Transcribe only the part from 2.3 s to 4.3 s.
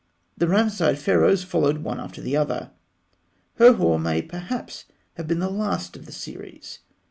other. Herhor may